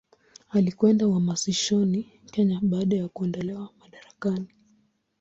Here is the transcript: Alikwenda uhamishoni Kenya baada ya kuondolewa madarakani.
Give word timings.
Alikwenda 0.49 1.07
uhamishoni 1.07 2.09
Kenya 2.31 2.59
baada 2.63 2.95
ya 2.97 3.07
kuondolewa 3.07 3.69
madarakani. 3.79 4.47